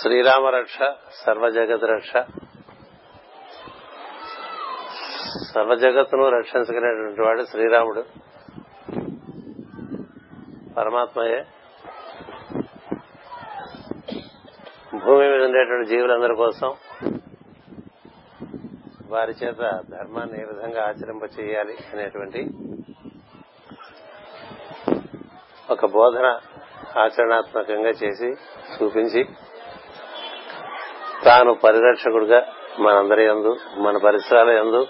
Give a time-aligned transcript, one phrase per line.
[0.00, 0.78] శ్రీరామ రక్ష
[1.26, 2.12] సర్వ జగత్ రక్ష.
[5.54, 8.04] సర్వ జగత్తును రక్షించగలిగినటువంటి వాడు శ్రీరాముడు.
[10.76, 11.46] పరమాత్మయే.
[15.04, 16.74] భూమి మీద ఉండేటువంటి జీవులందరి కోసం
[19.06, 22.48] వారి చేత ధర్మాన్ని ఏ విధంగా ఆచరింప చేయాలి అనేటువంటి
[25.70, 26.40] ఒక బోధన
[26.98, 28.34] ఆచరణాత్మకంగా చేసి
[28.82, 29.28] చూపించి
[31.24, 32.46] తాను పరిరక్షకుడుగా
[32.78, 34.86] మనందరి ఎందు మన పరిసరాల ఎందు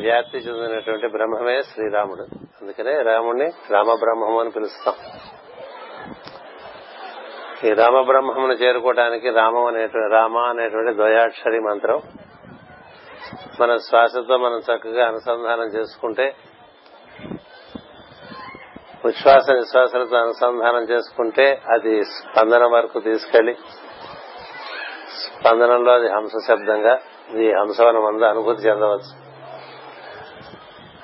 [0.00, 2.22] వ్యాప్తి చెందినటువంటి బ్రహ్మమే శ్రీరాముడు.
[2.60, 4.94] అందుకనే రాముడిని రామబ్రహ్మం అని పిలుస్తాం.
[7.64, 12.02] ఈ రామబ్రహ్మమును చేరుకోవడానికి రామం అనేటువంటి రామ అనేటువంటి ద్వయాక్షరి మంత్రం.
[13.60, 16.34] మన శ్వాసతో మనం చక్కగా అనుసంధానం చేసుకుంటే
[19.04, 23.56] ఉచ్ఛ్వాస నిశ్వాసాలతో అనుసంధానం చేసుకుంటే అది స్పందన వరకు తీసుకెళ్ళి
[25.46, 26.98] స్పందనంలో అది హంస శబ్దంగా
[27.34, 29.26] ఈ హంసవనం అందు అనుభూతి చెందవచ్చు.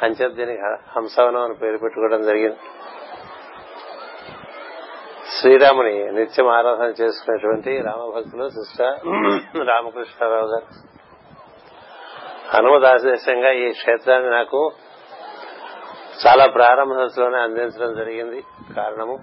[0.02, 0.60] అంచేత దీనికి
[0.96, 2.56] హంసవనం అని పేరు పెట్టుకోవడం జరిగింది.
[5.40, 8.98] శ్రీరాముని నిత్యం ఆరాధన చేసుకునేటువంటి రామభక్తులు సిస్టర్
[9.68, 10.66] రామకృష్ణారావు గారు.
[12.56, 14.72] హనుమదాశేషంగా ఈ క్షేత్రాన్ని నాకు
[16.26, 18.42] చాలా ప్రారంభ దశలోనే అందించడం జరిగింది
[18.76, 19.18] కారణము.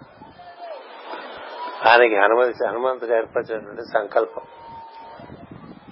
[1.90, 4.42] ఆయనకి హనుమంతు హనుమంతుగా ఏర్పరిచినటువంటి సంకల్పం.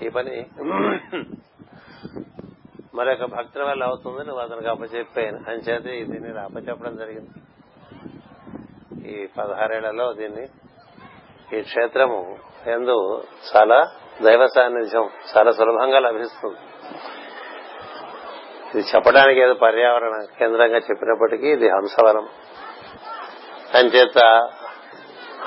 [0.05, 0.35] ఈ పని
[2.97, 7.33] మరొక భక్తుల వల్ల అవుతుంది నువ్వు అతనికి అప్పచెప్పాను అని చేత దీన్ని అప్పచెప్పడం జరిగింది.
[9.11, 10.45] ఈ పదహారేళ్ళలో దీన్ని
[11.57, 12.19] ఈ క్షేత్రము
[12.75, 12.95] ఎందు
[13.49, 13.79] చాలా
[14.25, 16.59] దైవ సాన్నిధ్యం చాలా సులభంగా లభిస్తుంది.
[18.71, 22.25] ఇది చెప్పడానికి ఏదో పర్యావరణ కేంద్రంగా చెప్పినప్పటికీ ఇది హంసవనం
[23.79, 24.19] అంచేత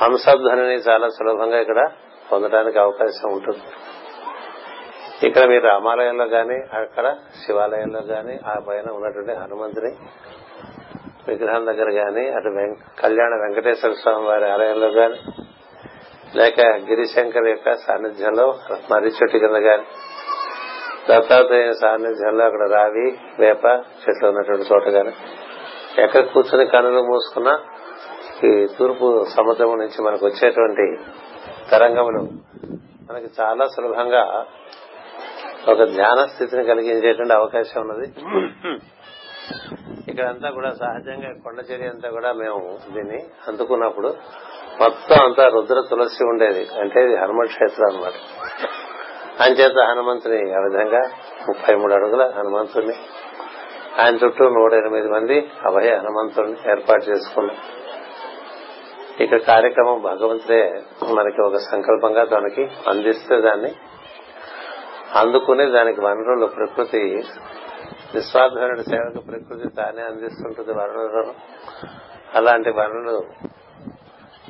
[0.00, 1.80] హంసధ్వనిని చాలా సులభంగా ఇక్కడ
[2.32, 3.62] పొందడానికి అవకాశం ఉంటుంది.
[5.26, 7.06] ఇక్కడ మీరు రామాలయంలో గాని అక్కడ
[7.40, 9.90] శివాలయంలో గాని ఆ పైన ఉన్నటువంటి హనుమంతుని
[11.28, 12.50] విగ్రహం దగ్గర గాని అటు
[13.00, 15.18] కళ్యాణ వెంకటేశ్వర స్వామి వారి ఆలయంలో గాని
[16.36, 18.46] లేక గిరిశంకర్ యొక్క సాన్నిధ్యంలో
[18.90, 19.86] మర్రి చెట్టు కింద గాని
[21.08, 23.06] దత్తాత్రేయ సాన్నిధ్యంలో అక్కడ రావి
[23.38, 23.66] వేప
[24.02, 25.12] చెట్లు ఉన్నటువంటి చోట గాని
[26.02, 27.54] ఎక్కడ కూర్చుని కనులు మూసుకున్నా
[28.46, 29.06] ఈ తూర్పు
[29.36, 30.86] సముద్రం నుంచి మనకు వచ్చేటువంటి
[31.70, 32.22] తరంగములు
[33.10, 34.22] మనకి చాలా సులభంగా
[35.68, 38.06] ఒక ధ్యాన స్థితిని కలిగించేటువంటి అవకాశం ఉన్నది.
[40.08, 44.14] ఇక్కడంతా కూడా సహజంగా కొండచర్య అంతా కూడా మేము దీన్ని అందుకున్నప్పుడు
[44.80, 46.68] మొత్తం అంతా రుద్ర తులసి ఉండేది.
[46.80, 48.12] అంటే ఇది హనుమ క్షేత్రం అనమాట
[49.42, 51.02] అంచేత హనుమంతుని ఆ విధంగా
[51.48, 52.96] ముప్పై మూడు అడుగుల హనుమంతుడిని
[54.02, 57.56] ఆయన చుట్టూ నూట ఎనిమిది మంది అభయ హనుమంతుడిని ఏర్పాటు చేసుకున్నాం.
[59.20, 60.82] ఇక కార్యక్రమం భగవంతుడే
[61.14, 63.72] మనకి ఒక సంకల్పంగా తనకి అందిస్తే దాన్ని
[65.16, 67.22] అందుకునే దానికి వనరులు ప్రకృతి
[68.14, 71.34] నిస్వార్థమైన సేవకు ప్రకృతి తానే అందిస్తుంటుంది వనరులను.
[72.34, 73.24] అలాంటి వనరులు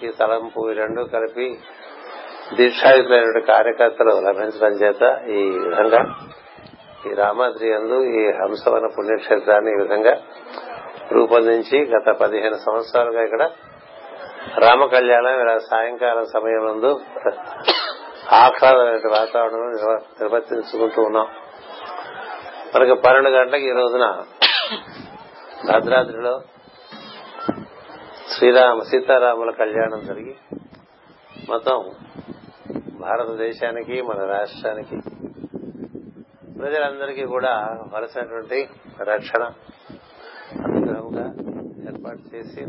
[0.05, 1.59] ఈ తలంపు ఈ రెండు కలిపి
[2.57, 6.15] దీక్షాయుతులైన కార్యకర్తలు లభించడం చేత ఈ విధంగా
[7.07, 10.21] ఈ రామాద్రి అందు ఈ హంసవన పుణ్యక్షేత్రాన్ని ఈ విధంగా
[11.13, 13.43] రూపొందించి గత పదిహేను సంవత్సరాలుగా ఇక్కడ
[14.59, 17.01] రామ కళ్యాణం ఇలా సాయంకాలం సమయం నందు
[18.33, 19.71] ఆహ్లాదమైన వాతావరణం
[20.21, 21.27] నిర్వర్తించుకుంటూ ఉన్నాం.
[22.75, 24.25] మనకి పన్నెండు గంటలకు ఈ రోజున
[25.73, 26.41] భద్రాద్రిలో
[28.29, 30.37] శ్రీరామ సీతారాముల కళ్యాణం జరిగి
[31.49, 31.91] మొత్తం
[33.01, 34.97] భారతదేశానికి మన రాష్ట్రానికి
[36.59, 38.69] ప్రజలందరికీ కూడా వలసినటువంటి
[39.01, 39.43] రక్షణ
[40.67, 41.27] అనుగ్రహంగా
[41.89, 42.65] ఏర్పాటు చేసి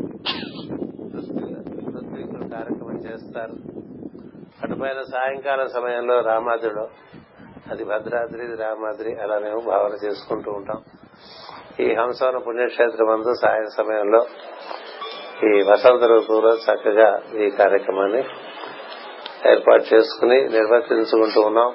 [2.50, 3.71] కార్యక్రమం చేస్తారు.
[4.62, 6.88] అటుపైన సాయంకాల సమయంలో రామాద్రిలో
[7.70, 10.82] అది భద్రాద్రి రామాద్రి అలా మేము భావన చేసుకుంటూ ఉంటాం.
[11.80, 14.26] ఈ హంసవన పుణ్యక్షేత్రం అందు సాయం సమయంలో
[15.48, 18.18] ఈ వసంత ఋతువులో చక్కగా ఈ కార్యక్రమాన్ని
[19.50, 21.74] ఏర్పాటు చేసుకుని నిర్వర్తించుకుంటూ ఉన్నాం.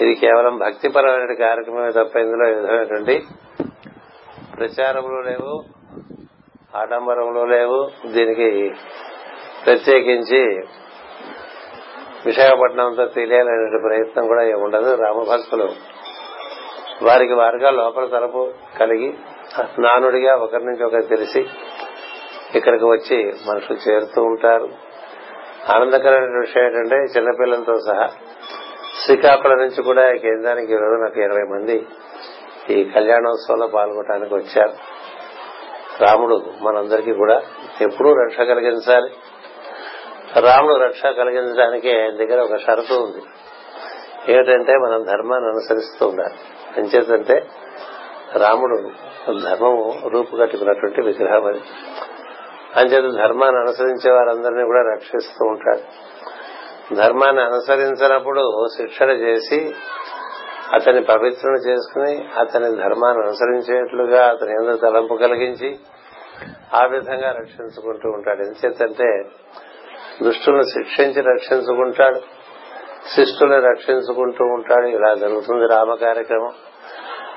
[0.00, 3.24] ఇది కేవలం భక్తిపరమైన కార్యక్రమమే తప్ప ఇందులో విధమైనటువంటి
[4.56, 5.64] ప్రచారములు లేవు
[6.76, 7.90] ఆడంబరములు లేవు.
[8.06, 8.74] దీనికి
[9.66, 10.60] ప్రత్యేకించి
[12.26, 14.94] విశాఖపట్నంతో తెలియాలనే ప్రయత్నం కూడా ఉండదు.
[15.02, 15.68] రామభక్తులు
[17.02, 19.14] వారికి వారుగా లోపల తలపు కలిగి
[19.78, 21.46] నానుడిగా ఒకరి నుంచి ఒకరు తెలిసి
[22.54, 24.68] ఇక్కడికి వచ్చి మనుషులు చేరుతూ ఉంటారు.
[25.74, 28.08] ఆనందకరమైన విషయం ఏంటంటే చిన్నపిల్లలతో సహా
[29.04, 31.86] శ్రీకాకుళం నుంచి కూడా ఈ కేంద్రానికి ఈరోజు నాకు ఇరవై మంది
[32.70, 34.72] ఈ కళ్యాణోత్సవంలో పాల్గొనడానికి వచ్చారు.
[36.02, 37.42] రాముడు మనందరికీ కూడా
[37.80, 39.10] ఎప్పుడూ రక్ష కలిగించాలి.
[40.36, 43.22] రాముడు రక్ష కలిగించడానికి ఆయన దగ్గర ఒక షరతు ఉంది.
[44.32, 46.34] ఏమిటంటే మనం ధర్మాన్ని అనుసరిస్తూ ఉండాలి.
[46.76, 47.46] ఎంచేతంటే
[48.36, 48.90] రాముడు
[49.42, 51.60] ధర్మము రూపుగట్టుకున్నటువంటి విగ్రహం అది.
[52.76, 55.80] అంచేత ధర్మాన్ని అనుసరించే వారందరినీ కూడా రక్షిస్తూ ఉంటాడు.
[56.94, 59.74] ధర్మాన్ని అనుసరించినప్పుడు శిక్షణ చేసి
[60.74, 65.78] అతని పవిత్రను చేసుకుని అతని ధర్మాన్ని అనుసరించేట్లుగా అతని ఎందుకు తలంపు కలిగించి
[66.74, 68.42] ఆ విధంగా రక్షించుకుంటూ ఉంటాడు.
[68.42, 69.22] ఎందుచేతంటే
[70.22, 72.20] దుష్టులను శిక్షించి రక్షించుకుంటాడు.
[73.14, 74.86] శిష్టుల్ని రక్షించుకుంటూ ఉంటాడు.
[74.86, 76.52] ఇలా జరుగుతుంది రామ కార్యక్రమం.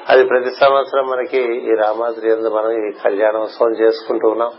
[0.10, 4.52] అది ప్రతి సంవత్సరం మనకి ఈ రామాద్రి ఎందు మనం ఈ కళ్యాణోత్సవం చేసుకుంటూ ఉన్నాం.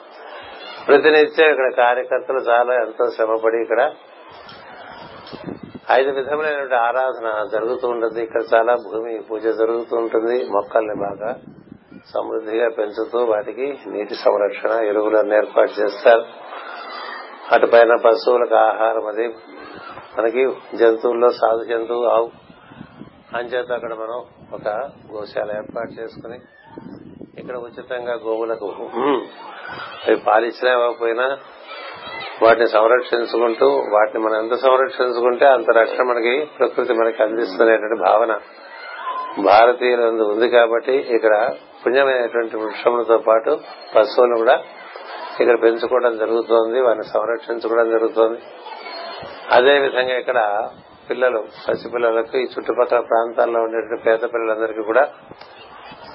[0.88, 3.92] ప్రతినిత్యం ఇక్కడ కార్యకర్తలు చాలా ఎంతో శ్రమపడి ఇక్కడ
[5.90, 8.22] ఐదు విధములైనటువంటి ఆరాధన జరుగుతూ ఉంటుంది.
[8.22, 10.44] ఇక్కడ చాలా భూమి పూజ జరుగుతూ ఉంటుంది.
[10.44, 11.34] మొక్కల్ని బాగా
[12.14, 16.25] సమృద్ధిగా పెంచుతూ వాటికి నీటి సంరక్షణ ఎరువులను ఏర్పాటు చేస్తారు.
[17.42, 19.26] అటుపైన పశువులకు ఆహారం అది.
[20.18, 20.42] మనకి
[20.76, 22.28] జంతువుల్లో సాధు జంతువు ఆవు.
[23.34, 24.18] అంచేత అక్కడ మనం
[24.52, 24.66] ఒక
[25.12, 26.38] గోశాల ఏర్పాటు చేసుకుని
[27.38, 28.68] ఇక్కడ ఉచితంగా గోవులకు
[30.06, 31.26] అవి పాలిచ్చినా ఇవ్వకపోయినా
[32.42, 38.32] వాటిని సంరక్షించుకుంటూ వాటిని మనం ఎంత సంరక్షించుకుంటే అంత రక్షణ మనకి ప్రకృతి మనకి అందిస్తున్నటువంటి భావన
[39.42, 41.34] భారతీయులందు ఉంది కాబట్టి ఇక్కడ
[41.84, 43.52] పుణ్యమైనటువంటి వృక్షములతో పాటు
[43.94, 44.56] పశువులను కూడా
[45.42, 48.38] ఇక్కడ పెంచుకోవడం జరుగుతోంది వారిని సంరక్షించుకోవడం జరుగుతోంది.
[49.50, 50.68] అదే విధంగా ఇక్కడ
[51.10, 55.08] పిల్లలు పసిపిల్లలకు ఈ చుట్టుపక్కల ప్రాంతాల్లో ఉండేటువంటి పేద పిల్లలందరికీ కూడా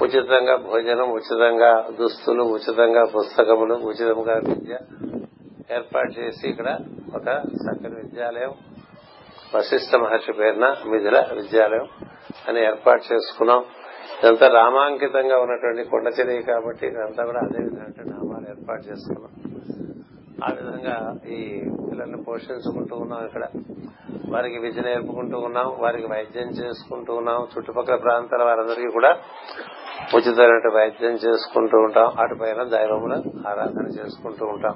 [0.01, 4.77] ఉచితంగా భోజనం ఉచితంగా దుస్తులు ఉచితంగా పుస్తకములు ఉచితంగా విద్య
[5.71, 6.69] ఏర్పాటు చేసి ఇక్కడ
[7.15, 7.27] ఒక
[7.63, 8.53] చక్కని విద్యాలయం
[9.55, 11.87] వశిష్ఠ మహర్షి పేరున మిథుల విద్యాలయం
[12.47, 13.65] అని ఏర్పాటు చేసుకున్నాం.
[14.19, 16.07] ఇదంతా రామాంకితంగా ఉన్నటువంటి కొండ
[16.47, 18.16] కాబట్టి ఇదంతా కూడా అదే విధంగా
[18.67, 19.33] ఏర్పాటు చేసుకున్నాం
[20.43, 20.95] ఆ విధంగా
[21.27, 21.59] ఈ
[21.91, 23.45] పిల్లల్ని పోషించుకుంటూ ఉన్నాం ఇక్కడ.
[24.29, 27.47] వారికి విద్య నేర్పుకుంటూ ఉన్నాం వారికి వైద్యం చేసుకుంటూ ఉన్నాం.
[27.57, 29.17] చుట్టుపక్కల ప్రాంతాల వారందరికీ కూడా
[30.15, 32.07] ఉచితమైన వైద్యం చేసుకుంటూ ఉంటాం.
[32.19, 33.13] అటుపైన దైవముల
[33.47, 34.75] ఆరాధన చేసుకుంటూ ఉంటాం.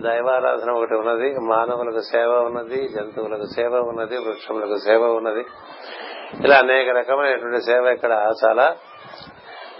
[0.00, 1.34] దైవారాధన ఒకటి ఉన్నది.
[1.40, 5.44] మానవులకు సేవ ఉన్నది జంతువులకు సేవ ఉన్నది వృక్షములకు సేవ ఉన్నది.
[6.44, 8.76] ఇలా అనేక రకమైనటువంటి సేవ ఇక్కడ చాలా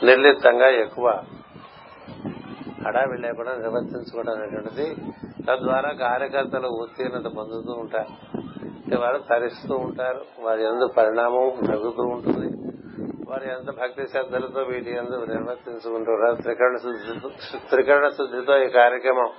[0.02, 1.22] నిర్లిప్తంగా ఎక్కువ
[2.86, 4.86] హడావిడి లేకుండా నిర్వర్తించుకోవడం అనేటువంటిది
[5.48, 8.12] తద్వారా కార్యకర్తలు ఉత్తీర్ణత పొందుతూ ఉంటారు.
[9.02, 12.48] వారు తరిస్తూ ఉంటారు వారి ఎందు పరిణామం జరుగుతూ ఉంటుంది.
[13.31, 16.76] వారు ఎంత భక్తి శ్రద్ధలతో వీటి ఎందు నిర్వర్తించుకుంటున్నారు త్రికరణ
[17.70, 19.31] త్రికరణ శుద్ధితో ఈ కార్యక్రమం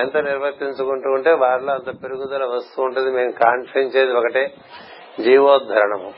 [0.00, 3.10] ఎంత నిర్వర్తించుకుంటూ ఉంటే వారిలో అంత పెరుగుదల వస్తూ ఉంటుంది.
[3.16, 4.44] మేము కాంక్షించేది ఒకటే
[5.20, 6.12] జీవోద్ధరణము.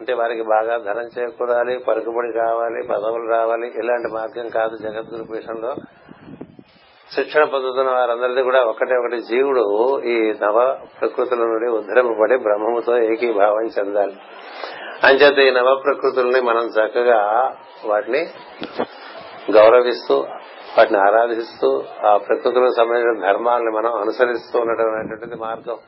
[0.00, 3.66] అంటే వారికి బాగా ధనం చేకూరాలి పలుకుబడి కావాలి పదవులు రావాలి.
[3.78, 5.74] ఇలాంటి మార్గం కాదు జగద్గురు పీఠంలో
[7.14, 9.18] శిక్షణ పొందుతున్న వారందరిది కూడా ఒకటే ఒకటి.
[9.20, 9.64] జీవుడు
[10.04, 14.16] ఈ నవ ప్రకృతుల నుండి ఉద్ధరింపబడి బ్రహ్మముతో ఏకీభావం చెందాలి.
[15.04, 17.20] అంచేత ఈ నవ ప్రకృతుల్ని మనం చక్కగా
[17.84, 18.22] వాటిని
[19.52, 20.16] గౌరవిస్తూ
[20.78, 21.68] వాటిని ఆరాధిస్తూ
[22.06, 25.78] ఆ ప్రకృతులకు సంబంధించిన ధర్మాలను మనం అనుసరిస్తూ ఉండటం అనేటువంటిది మార్గం.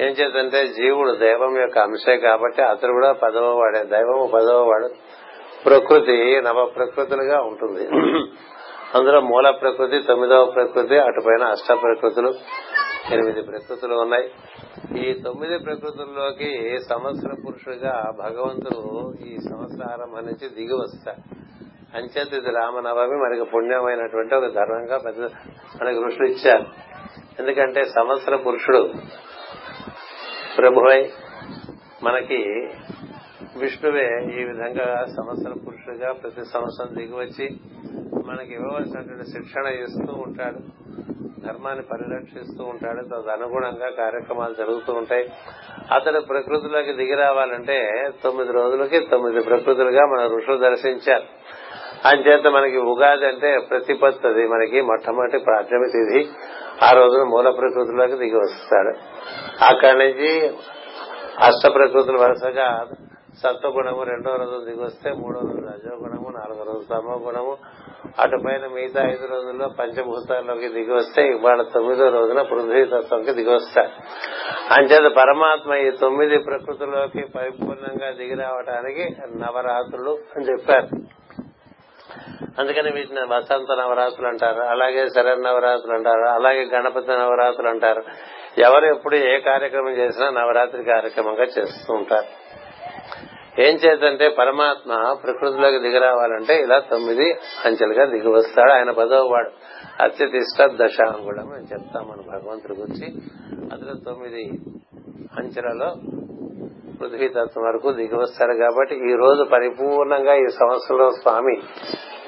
[0.00, 4.88] ఏం చేద్దంటే జీవుడు దైవం యొక్క అంశే కాబట్టి అతడు కూడా పదవ వాడే దైవము పదవ వాడు
[5.64, 7.84] ప్రకృతి నవ ప్రకృతులుగా ఉంటుంది.
[8.94, 12.34] అందులో మూల ప్రకృతి తొమ్మిదవ ప్రకృతి అటుపైన అష్ట ప్రకృతులు
[13.12, 14.26] ఎనిమిది ప్రకృతులు ఉన్నాయి.
[15.00, 18.82] ఈ తొమ్మిది ప్రకృతుల్లోకి సంవత్సర పురుషుడిగా భగవంతుడు
[19.26, 21.22] ఈ సంవత్సర ఆరంభం నుంచి దిగి వస్తాడు.
[21.96, 25.20] అంచేత ఇది రామనవమి మనకి పుణ్యమైనటువంటి ఒక ధర్మంగా పెద్ద
[25.82, 26.66] మనకి ఋషులు ఇచ్చారు.
[27.40, 28.92] ఎందుకంటే సంవత్సర పురుషుడు
[30.58, 31.10] ప్రభువై
[32.02, 32.68] మనకి
[33.56, 34.06] విష్ణువే
[34.40, 37.50] ఈ విధంగా సంవత్సర పురుషుడిగా ప్రతి సంవత్సరం దిగివచ్చి
[38.26, 40.58] మనకి ఇవ్వవలసినటువంటి శిక్షణ ఇస్తూ ఉంటాడు
[41.46, 45.28] ధర్మాన్ని పరిరక్షిస్తూ ఉంటాడు తదనుగుణంగా కార్యక్రమాలు జరుగుతూ ఉంటాయి.
[45.92, 51.24] అతడు ప్రకృతిలోకి దిగి రావాలంటే తొమ్మిది రోజులకి తొమ్మిది ప్రకృతులుగా మన ఋషులు దర్శించారు.
[52.08, 56.28] అంచేత మనకి ఉగాది అంటే ప్రతిపత్తది మనకి మొట్టమొదటి ప్రాథమిక తిథి.
[56.82, 58.92] ఆ రోజున మూల ప్రకృతిలోకి దిగి వస్తాడు.
[59.64, 60.48] అక్కడి నుంచి
[61.40, 62.86] అష్ట ప్రకృతులు వరుసగా
[63.42, 67.56] సత్వగుణము రెండో రోజు దిగి వస్తే మూడో రోజు రజోగుణము నాలుగో రోజు తమో గుణము.
[68.18, 73.88] అటు పైన మిగతా ఐదు రోజుల్లో పంచభూతాల్లోకి దిగి వస్తే ఇవాళ తొమ్మిదో రోజున పృథ్వీతత్వంకి దిగి వస్తాడు.
[74.74, 80.88] అంచేత పరమాత్మ ఈ తొమ్మిది ప్రకృతిలోకి పరిపూర్ణంగా దిగి రావడానికి నవరాత్రులు అని చెప్పారు.
[82.58, 88.02] అందుకని వీటిని వసంత నవరాత్రులు అంటారు అలాగే శరణ్ నవరాత్రులు అంటారు అలాగే గణపతి నవరాత్రులు అంటారు.
[88.58, 92.52] ఎవరు ఎప్పుడు ఏ కార్యక్రమం చేసినా నవరాత్రి కార్యక్రమంగా చేస్తూ ఉంటారు.
[93.60, 97.32] ఏం చేతంటే పరమాత్మ ప్రకృతిలోకి దిగిరావాలంటే ఇలా తొమ్మిది
[97.64, 98.72] అంచెలుగా దిగి వస్తాడు.
[98.72, 99.50] ఆయన పదవ వాడు.
[100.02, 103.06] అత్యతిష్ట దశ అని కూడా మేము చెప్తాం మన భగవంతుడి గురించి.
[103.72, 104.50] అందులో తొమ్మిది
[105.38, 105.94] అంచెలలో
[107.00, 111.60] పృథ్వీతత్వం వరకు దిగి వస్తారు కాబట్టి ఈ రోజు పరిపూర్ణంగా ఈ సంవత్సరంలో స్వామి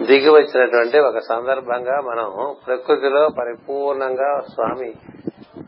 [0.02, 4.92] దిగి వచ్చినటువంటి ఒక సందర్భంగా మనం ప్రకృతిలో పరిపూర్ణంగా స్వామి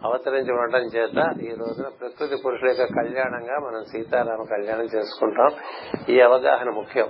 [0.04, 5.48] అవతరించి ఉండటం చేత ఈ రోజున ప్రకృతి పురుషుల యొక్క కళ్యాణంగా మనం సీతారామ కళ్యాణం చేసుకుంటాం.
[6.08, 7.08] ఈ అవగాహన ముఖ్యం.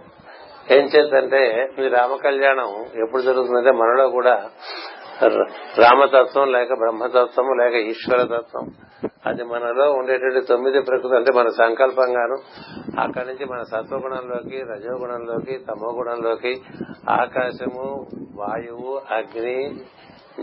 [0.71, 4.45] ఏం చేద్దంటే ఈ రామ కళ్యాణం ఎప్పుడు జరుగుతుందంటే మనలో కూడా
[5.79, 8.71] రామతత్వం లేక బ్రహ్మతత్వం లేక ఈశ్వరతత్వం
[9.27, 12.37] అది మనలో ఉండేటువంటి తొమ్మిది ప్రకృతి అంటే మన సంకల్పంగాను
[13.01, 16.53] అక్కడి నుంచి మన సత్వగుణంలోకి రజోగుణంలోకి తమోగుణంలోకి
[17.11, 19.59] ఆకాశము వాయువు అగ్ని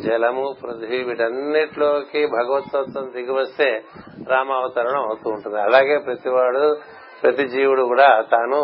[0.02, 3.84] జలము పృథ్వీ వీటన్నిటిలోకి భగవతత్వం దిగి వస్తే
[4.30, 5.62] రామావతరణం అవుతూ ఉంటుంది.
[5.62, 6.64] అలాగే ప్రతివాడు
[7.24, 8.62] ప్రతి జీవుడు కూడా తాను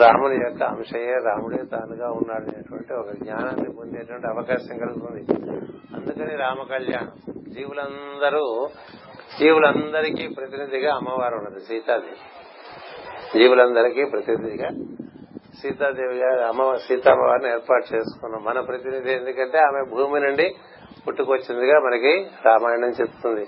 [0.00, 5.22] రాముని యొక్క అంశయే రాముడే తానుగా ఉన్నాడు అనేటువంటి ఒక జ్ఞానాన్ని పొందేటువంటి అవకాశం కలుగుతుంది.
[5.94, 7.12] అందుకని రామ కళ్యాణం
[7.52, 8.44] జీవులందరూ
[9.38, 12.16] జీవులందరికీ ప్రతినిధిగా అమ్మవారు ఉన్నది సీతాదేవి.
[13.38, 14.68] జీవులందరికీ ప్రతినిధిగా
[15.62, 18.44] సీతాదేవి గారు అమ్మ సీతామ్మవారిని ఏర్పాటు చేసుకున్నాం.
[18.44, 20.54] మన ప్రతినిధి ఎందుకంటే ఆమె భూమి నుండి
[21.06, 23.46] పుట్టుకొచ్చిందిగా మనకి రామాయణం చెప్తుంది.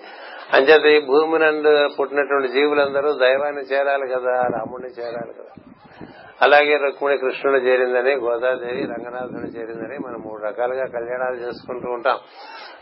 [0.53, 5.76] అంచేత ఈ భూమి నుండి పుట్టినటువంటి జీవులందరూ దైవాన్ని చేరాలి కదా రాముడిని చేరాలి కదా.
[6.43, 12.19] అలాగే రుక్మిణి కృష్ణుడు చేరిందని గోదాదేవి రంగనాథుడు చేరిందని మనం మూడు రకాలుగా కళ్యాణాలు చేసుకుంటూ ఉంటాం.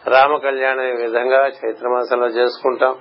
[0.06, 2.94] రామ కళ్యాణం ఈ విధంగా చైత్ర మాసంలో చేసుకుంటాం.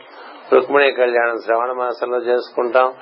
[0.53, 2.93] రుక్మిణి కళ్యాణం శ్రవణ మాసంలో చేసుకుంటాం.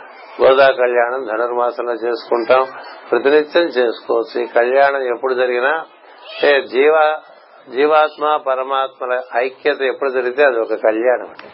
[0.43, 2.65] గోదా కళ్యాణం ధనుర్మాసంలో చేసుకుంటాం.
[3.11, 4.43] ప్రతినిత్యం చేసుకోవచ్చు.
[4.43, 5.85] ఈ కళ్యాణం ఎప్పుడు జరిగినా
[6.65, 7.19] జీవ
[7.69, 11.27] జీవాత్మ పరమాత్మల ఐక్యత ఎప్పుడు జరిగితే అది ఒక కళ్యాణం.
[11.29, 11.49] అంటే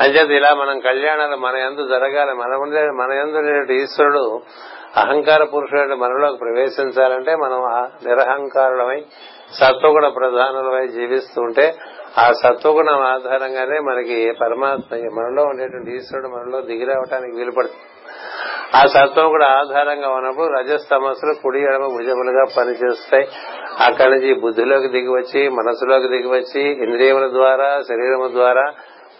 [0.00, 2.56] అంచేత ఇలా మనం కళ్యాణాలు మన ఎందు జరగాలి మన
[2.92, 4.40] మన ఎందు ఈశ్వరుడు
[4.96, 9.04] అహంకార పురుషుడు మనలోకి ప్రవేశించాలంటే మనం నిరహంకారులమై
[9.52, 11.74] సత్వగుణ ప్రధానులమై జీవిస్తుంటే
[12.18, 17.80] ఆ సత్వగుణం ఆధారంగానే మనకి పరమాత్మ మనలో ఉండేటువంటి ఈశ్వరుడు మనలో దిగిరావటానికి వీలుపడుతుంది.
[18.76, 23.28] ఆ సత్వం కూడా ఆధారంగా ఉన్నప్పుడు రజస్తమస్సులు కుడి ఎడమ భుజములుగా పనిచేస్తాయి.
[23.80, 28.64] అక్కడి నుంచి బుద్ధిలోకి దిగి వచ్చి మనసులోకి దిగి వచ్చి ఇంద్రియముల ద్వారా శరీరము ద్వారా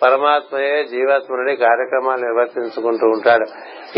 [0.03, 3.45] పరమాత్మయే జీవాత్మ కార్యక్రమాలు నిర్వర్తించుకుంటూ ఉంటాడు.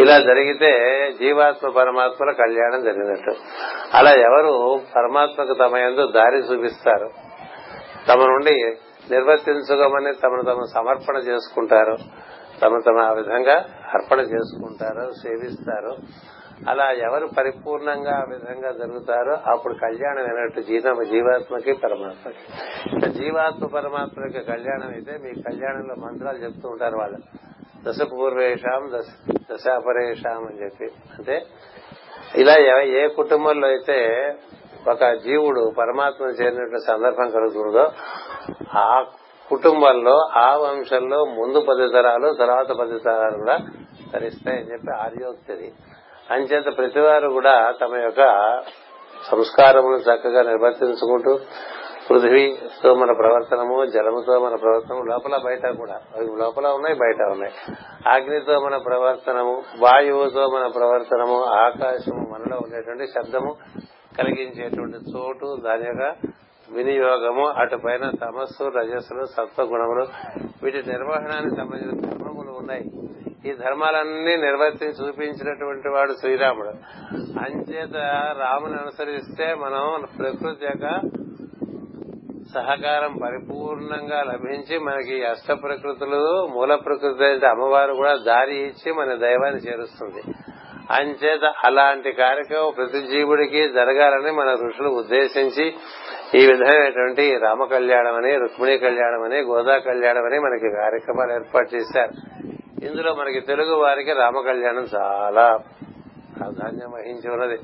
[0.01, 0.71] ఇలా జరిగితే
[1.19, 3.35] జీవాత్మ పరమాత్మల కళ్యాణం జరిగినట్టు.
[3.95, 7.11] అలా ఎవరు పరమాత్మకు తమ ఎందు దారి చూపిస్తారు?
[8.09, 8.77] తమ నుండి
[9.11, 11.97] నిర్వర్తించుకోమని తమను తమ సమర్పణ చేసుకుంటారు.
[12.63, 15.97] తమ తమ ఆ విధంగా అర్పణ చేసుకుంటారు సేవిస్తారు.
[16.69, 23.13] అలా ఎవరు పరిపూర్ణంగా ఆ విధంగా జరుగుతారో అప్పుడు కళ్యాణం అయినట్టు జీవ జీవాత్మకి పరమాత్మకి.
[23.13, 27.19] జీవాత్మ పరమాత్మకి కళ్యాణం అయితే మీ కళ్యాణంలో మంత్రాలు చెప్తూ ఉంటారు వాళ్ళు.
[27.89, 30.85] దశ పూర్వేషాం దశ దశాపరేషాం అని చెప్పి.
[31.19, 31.43] అంటే
[32.37, 33.99] ఇలా ఏ కుటుంబంలో అయితే
[34.89, 37.93] ఒక జీవుడు పరమాత్మను చేరినట్టు సందర్భం కలుగుతుందో
[38.79, 39.05] ఆ
[39.51, 43.59] కుటుంబంలో ఆ వంశంలో ముందు పది తరాలు తర్వాత పది తరాలు కూడా
[44.13, 45.73] తరిస్తాయని చెప్పి ఆర్యోక్తి
[46.31, 48.21] అంచేత ప్రతివారు కూడా తమ యొక్క
[49.31, 51.39] సంస్కారమును చక్కగా నిర్వర్తించుకుంటూ
[52.11, 56.01] పృథివీతో మన ప్రవర్తనము జలముతో మన ప్రవర్తనము లోపల బయట కూడా.
[56.17, 57.53] అవి లోపల ఉన్నాయి బయట ఉన్నాయి.
[58.07, 63.57] అగ్నితో మన ప్రవర్తనము వాయువుతో మన ప్రవర్తనము ఆకాశము మనలో ఉండేటువంటి శబ్దము
[64.19, 66.17] కలిగించేటువంటి చోటు దాని యొక్క
[66.73, 70.07] వినియోగము అటు పైన తమస్సు రజస్సులు సత్వగుణములు
[70.63, 72.85] వీటి నిర్వహణానికి సంబంధించిన ధర్మములు ఉన్నాయి.
[73.47, 76.69] ఈ ధర్మాలన్నీ నిర్వర్తించి చూపించినటువంటి వాడు శ్రీరాముడు.
[77.39, 77.97] అంచేత
[78.39, 81.01] రాముని అనుసరిస్తే మనం ప్రకృతి యొక్క
[82.55, 89.61] సహకారం పరిపూర్ణంగా లభించి మనకి అష్ట ప్రకృతులు మూల ప్రకృతి అయితే అమ్మవారు కూడా దారి ఇచ్చి మన దైవాన్ని
[89.61, 90.23] చేరుస్తుంది.
[90.91, 95.75] అంచేత అలాంటి కార్యక్రమం ప్రతి జీవుడికి జరగాలని మన ఋషులు ఉద్దేశించి
[96.35, 102.52] ఈ విధమైనటువంటి రామ కళ్యాణం అని రుక్మిణి కళ్యాణం అని గోదా కళ్యాణం అని మనకి కార్యక్రమాలు ఏర్పాటు చేశారు.
[102.83, 105.57] ఇందులో మనకి తెలుగు వారికి రామ కళ్యాణం చాలా
[106.39, 107.59] ప్రాధాన్యం వహించి ఉన్నది.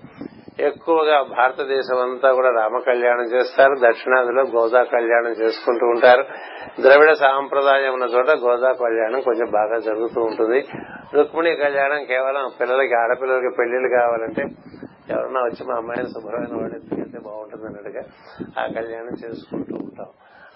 [0.60, 3.74] ఎక్కువగా భారతదేశం అంతా కూడా రామ కళ్యాణం చేస్తారు.
[3.74, 6.24] దక్షిణాదిలో గోదా కళ్యాణం చేసుకుంటూ ఉంటారు.
[6.80, 10.66] ద్రవిడ సాంప్రదాయం ఉన్న చోట గోదా కళ్యాణం కొంచెం బాగా జరుగుతూ ఉంటుంది.
[11.14, 14.42] రుక్మిణి కళ్యాణం కేవలం పిల్లలకి ఆడపిల్లలకి పెళ్ళిళ్ళు కావాలంటే
[15.10, 18.02] ఎవరన్నా వచ్చి మా అమ్మాయిని శుభ్రమైన వాడు ఎత్తుకెళ్తే బాగుంటుంది అన్నట్టుగా
[18.62, 20.06] ఆ కళ్యాణం చేసుకుంటూ ఉంటాం.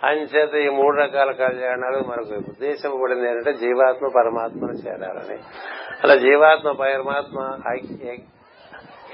[0.05, 5.39] అంచేత ఈ మూడు రకాల కళ్యాణాలు మనకు ఉద్దేశం పడింది ఏంటంటే జీవాత్మ పరమాత్మను చేరాలని.
[6.05, 7.59] అలా జీవాత్మ పరమాత్మ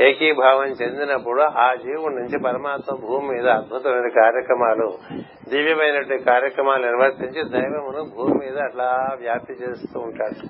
[0.00, 4.98] ఏకీభావం చెందినప్పుడు ఆ జీవుడి నుంచి పరమాత్మ భూమి మీద అద్భుతమైన కార్యక్రమాలు
[5.48, 10.46] దివ్యమైనటువంటి కార్యక్రమాలు నిర్వర్తించి దైవమును భూమి మీద అట్లా వ్యాప్తి చేస్తూ ఉంటాడు.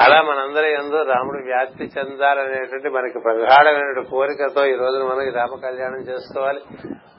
[0.00, 6.00] అలా మనందరి ఎందు రాముడు వ్యాప్తి చెందాలనేటువంటి మనకి ప్రగాఢమైన కోరికతో ఈ రోజున మనం ఈ రామ కళ్యాణం
[6.00, 6.60] చేసుకోవాలి.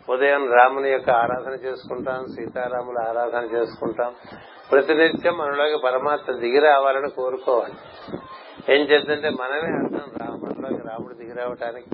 [0.10, 4.14] ఉదయం రాముని యొక్క ఆరాధన చేసుకుంటాం సీతారాముల ఆరాధన చేసుకుంటాం.
[4.72, 7.74] ప్రతినిత్యం మనలోకి పరమాత్మ దిగి రావాలని కోరుకోవాలి.
[8.70, 11.88] ఏం చేద్దంటే మనమే అర్థం రా మనలోకి రాముడు దిగిరావటానికి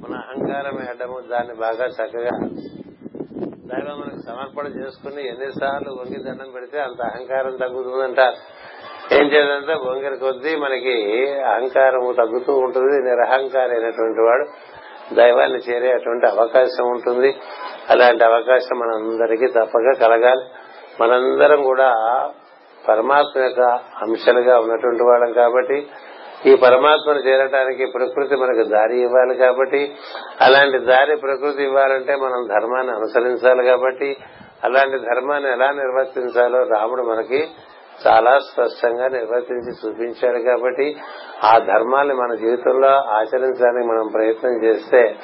[0.00, 2.34] మన అహంకారమే అడ్డము దాన్ని బాగా చక్కగా
[3.66, 8.36] దైవం మనకు సమర్పణ చేసుకుని ఎన్నిసార్లు వంగి దండం పెడితే అంత అహంకారం తగ్గుతుందంటారు
[9.14, 14.46] ఏం చేద్దంటే వంగిరి కొద్దీ మనకి అహంకారం తగ్గుతూ ఉంటుంది నిరహంకారి అయినటువంటి వాడు
[15.14, 17.36] దైవాన్ని చేరే అటువంటి అవకాశం ఉంటుంది.
[17.90, 20.44] అలాంటి అవకాశం మనందరికీ తప్పక కలగాలి.
[21.02, 21.90] మనందరం కూడా
[22.88, 23.60] పరమాత్మ యొక్క
[24.02, 25.86] అంశాలుగా ఉన్నటువంటి వాళ్ళం కాబట్టి
[26.46, 29.92] ఈ పరమాత్మను చేరటానికి ప్రకృతి మనకు దారి ఇవ్వాలి కాబట్టి
[30.40, 34.16] అలాంటి దారి ప్రకృతి ఇవ్వాలంటే మనం ధర్మాన్ని అనుసరించాలి కాబట్టి
[34.64, 37.48] అలాంటి ధర్మాన్ని ఎలా నిర్వర్తించాలో రాముడు మనకి
[38.08, 40.96] చాలా స్పష్టంగా నిర్వర్తించి చూపించాడు కాబట్టి
[41.44, 45.16] ఆ ధర్మాన్ని మన జీవితంలో ఆచరించడానికి మనం ప్రయత్నం చేస్తే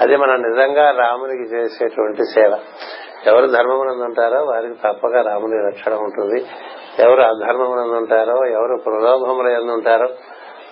[0.00, 2.58] అది మనం నిజంగా రామునికి చేసేటువంటి సేవ.
[3.26, 6.46] ఎవరు ధర్మమునందు ఉంటారో వారికి తప్పక రాముని రక్షణ ఉంటుంది.
[6.98, 10.08] ఎవరు అధర్మమునందు ఉంటారో ఎవరు ప్రలోభముల ఎందు ఉంటారో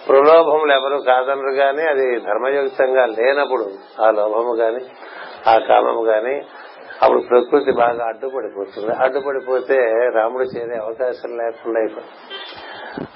[0.08, 3.70] ప్రలోభములు ఎవరు కాదనరు గాని అది ధర్మయుక్తంగా లేనప్పుడు
[4.02, 4.84] ఆ లోభము గాని
[5.50, 6.44] ఆ కామము గాని
[7.02, 8.92] అప్పుడు ప్రకృతి బాగా అడ్డుపడిపోతుంది.
[9.02, 9.76] అడ్డుపడిపోతే
[10.14, 12.12] రాముడు చేరే అవకాశం లేకుండా అయిపోతుంది.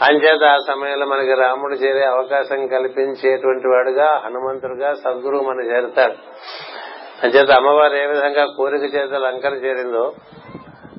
[0.02, 6.12] అంచేత ఆ సమయంలో మనకి రాముడు చేరే అవకాశం కల్పించేటువంటి వాడుగా హనుమంతుడుగా సద్గురువు మన చేరుతాడు.
[7.22, 10.12] అంచేత అమ్మవారు ఏ విధంగా కోరిక చేత లంకను చేరిందో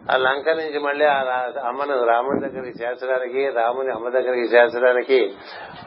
[0.10, 1.18] ఆ లంక నుంచి మళ్ళీ ఆ
[1.66, 5.34] అమ్మను రాముడి దగ్గరికి చేర్చడానికి రాముని అమ్మ దగ్గరికి చేర్చడానికి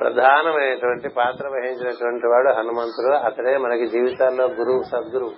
[0.00, 3.14] ప్రధానమైనటువంటి పాత్ర వహించినటువంటి వాడు హనుమంతుడు.
[3.14, 5.30] అతడే మనకి జీవితాల్లో గురువు సద్గురు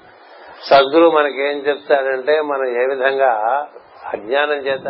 [0.70, 3.32] సద్గురు మనకి ఏం చెప్తాడంటే మనం ఏ విధంగా
[4.12, 4.88] అజ్ఞానం చేత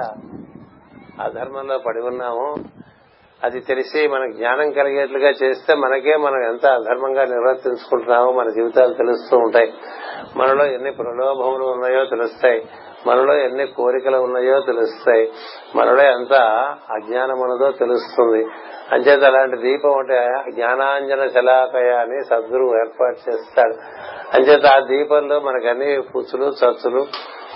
[1.20, 2.54] ఆ ధర్మంలో పడి ఉన్నామో
[3.44, 9.74] అది తెలిసి మన జ్ఞానం కలిగేట్లుగా చేస్తే మనకే మనం ఎంత అధర్మంగా నిర్వర్తించుకుంటున్నామో మన జీవితాలు తెలుస్తూ ఉంటాయి.
[10.36, 12.68] మనలో ఎన్ని ప్రలోభములు ఉన్నాయో తెలుస్తాయి.
[13.06, 15.32] మనలో ఎన్ని కోరికలు ఉన్నాయో తెలుస్తాయి.
[15.76, 16.32] మనలో ఎంత
[16.90, 18.46] అజ్ఞానం ఉన్నదో తెలుస్తుంది.
[18.92, 23.74] అంచేత అలాంటి దీపం అంటే జ్ఞానాంజన శలాకయ అని సద్గురువు ఏర్పాటు చేస్తాడు.
[24.36, 27.06] అంచేత ఆ దీపంలో మనకు అన్ని పుచ్చులు చచ్చులు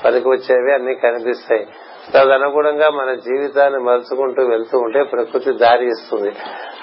[0.05, 1.67] పనికి వచ్చేవి అన్ని కనిపిస్తాయి.
[2.15, 6.33] తదనుగుణంగా మన జీవితాన్ని మలుచుకుంటూ వెళ్తూ ఉంటే ప్రకృతి దారి ఇస్తుంది.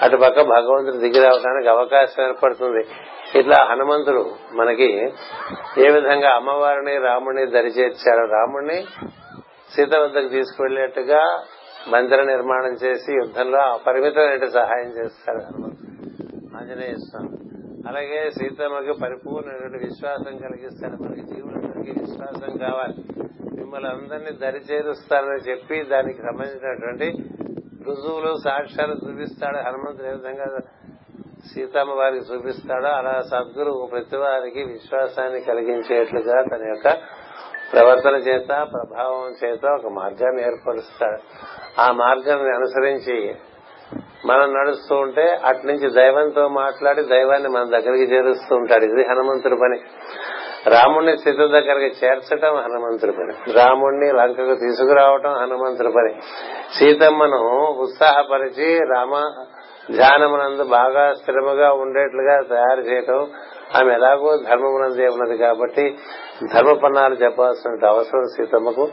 [0.02, 2.84] అటుపక్క భగవంతుడు దిగి రావడానికి అవకాశం ఏర్పడుతుంది.
[3.38, 4.92] ఇట్లా హనుమంతుడు మనకి
[5.78, 8.82] ఏ విధంగా అమ్మవారిని రాముడిని దరిచేర్చాడు రాముడిని
[9.76, 11.42] సీత వద్దకు తీసుకువెళ్ళేట్టుగా
[11.88, 15.42] మందిర నిర్మాణం చేసి యుద్ధంలో అపరిమితమైన సహాయం చేస్తాడు
[16.58, 17.36] ఆంజనేయ స్వామి.
[17.88, 21.02] అలాగే సీతమ్మకి పరిపూర్ణమైనటువంటి విశ్వాసం కలిగిస్తాడు.
[21.02, 23.27] మనకి జీవులందరికీ విశ్వాసం కావాలి.
[23.68, 27.08] మిమ్మల్ని అందరినీ దరిచేరుస్తానని చెప్పి దానికి సంబంధించినటువంటి
[27.86, 29.56] రుజువులు సాక్ష్యాలు చూపిస్తాడు.
[29.56, 30.46] హనుమంతుడు ఏ విధంగా
[31.54, 36.88] సీతమ్మ వారికి చూపిస్తాడో అలా సద్గురు ప్రతి వారికి విశ్వాసాన్ని కలిగించేట్లుగా తన యొక్క
[37.72, 41.20] ప్రవర్తన చేత ప్రభావం చేత ఒక మార్గాన్ని ఏర్పరుస్తాడు.
[41.80, 43.36] ఆ మార్గాన్ని అనుసరించి
[44.26, 48.84] మనం నడుస్తూ ఉంటే అటు నుంచి దైవంతో మాట్లాడి దైవాన్ని మన దగ్గరికి చేరుస్తూ ఉంటాడు.
[48.84, 49.78] ఇది హనుమంతుడి పని.
[50.68, 53.52] రాముణ్ణి సీత దగ్గరికి చేర్చడం హనుమంతుడి పని.
[53.52, 56.12] రాముణ్ణి లంకకు తీసుకురావటం హనుమంతుడి పని.
[56.78, 57.40] సీతమ్మను
[57.82, 59.14] ఉత్సాహపరిచి రామ
[59.96, 63.20] ధ్యానమునందు బాగా స్థిరముగా ఉండేట్లుగా తయారు చేయటం
[63.78, 65.98] ఆమె ఎలాగో ధర్మమునందే ఉన్నది కాబట్టి
[66.54, 68.88] ధర్మపన్నాలు చెప్పాల్సిన అవసరం సీతమ్మకు.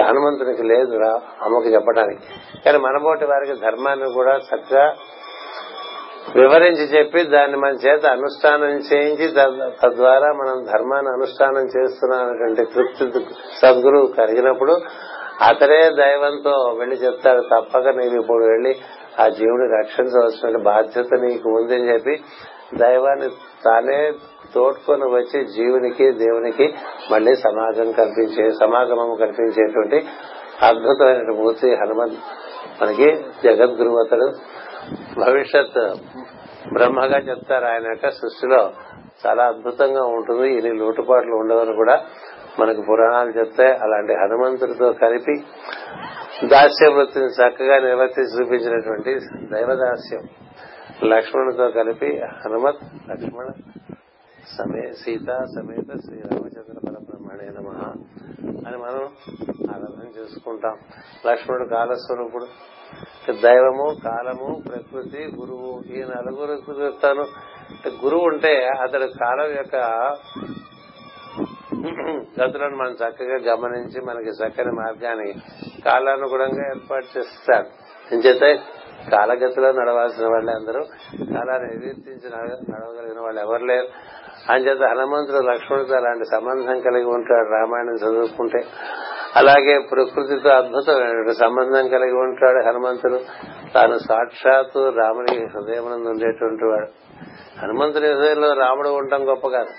[0.00, 0.96] హనుమంతునికి లేదు
[1.44, 2.20] అమ్మకు చెప్పడానికి
[2.64, 4.94] కానీ మనబోటి వారికి ధర్మాన్ని కూడా చక్కగా
[6.36, 9.28] వివరించి చెప్పి దాన్ని మన చేత అనుష్ఠానం చేయించి
[9.82, 13.24] తద్వారా మనం ధర్మాన్ని అనుష్ఠానం చేస్తున్నానటువంటి తృప్తి
[13.60, 14.80] సద్గురువు కలిగినప్పుడు
[15.42, 18.76] అతడే దైవంతో వెళ్ళి చెప్తాడు తప్పక నీవు ఇప్పుడు వెళ్ళి
[19.20, 22.14] ఆ జీవుని రక్షించవలసిన బాధ్యత నీకు ఉందని చెప్పి
[22.74, 23.28] దైవాన్ని
[23.64, 24.12] తానే
[24.54, 26.74] తోడ్కొని వచ్చి జీవునికి దేవునికి
[27.10, 29.98] మళ్ళీ సమాజం కల్పించే సమాగమం కల్పించేటువంటి
[30.62, 32.20] అద్భుతమైన మూర్తి హనుమంత్
[32.82, 33.08] మనకి
[33.44, 34.26] జగద్గురు అతడు.
[35.18, 35.80] భవిష్యత్
[36.72, 38.60] బ్రహ్మగా చెప్తారు ఆయన యొక్క సృష్టిలో
[39.22, 40.48] చాలా అద్భుతంగా ఉంటుంది.
[40.48, 41.96] ఇన్ని లోటుపాట్లు ఉండవని కూడా
[42.60, 45.34] మనకు పురాణాలు చెప్తాయి అలాంటి హనుమంతుడితో కలిపి
[46.46, 49.12] దాస్య వృత్తిని చక్కగా నిర్వర్తించి చూపించినటువంటి
[49.52, 50.24] దైవదాస్యం
[51.04, 53.48] లక్ష్మణుడితో కలిపి హనుమత్ లక్ష్మణ
[54.56, 56.79] సమే సీత సమేత శ్రీరామచంద్ర
[57.40, 57.92] లక్ష్మణుడే నమ
[58.68, 59.02] అని మనం
[59.74, 60.76] ఆరాధన చేసుకుంటాం.
[61.26, 62.46] లక్ష్మణుడు కాలస్వరూపుడు.
[63.32, 67.24] దైవము కాలము ప్రకృతి గురువు ఈ నలుగురు చెప్తాను.
[68.04, 69.76] గురువు ఉంటే అతడు కాలం యొక్క
[72.42, 75.32] గతులను మనం చక్కగా గమనించి మనకి చక్కని మార్గాన్ని
[75.84, 77.68] కాలానుగుణంగా ఏర్పాటు చేస్తాడు
[78.14, 78.60] ఎంచేత
[79.12, 80.80] కాలగతిలో నడవాల్సిన వాళ్ళే అందరూ
[81.34, 82.30] కాలాన్ని ఎదిర్తించి
[82.70, 83.88] నడవగలిగిన వాళ్ళు ఎవరు లేరు.
[84.50, 88.64] అంచేత హనుమంతుడు లక్ష్మణుడితో అలాంటి సంబంధం కలిగి ఉంటాడు రామాయణం చదువుకుంటే.
[89.36, 93.20] అలాగే ప్రకృతితో అద్భుతమైన సంబంధం కలిగి ఉంటాడు హనుమంతుడు.
[93.74, 96.86] తాను సాక్షాత్తు రాముని హృదయం ఉండేటువంటి వాడు.
[97.62, 99.70] హనుమంతుని హృదయంలో రాముడు ఉండటం గొప్ప కాదు.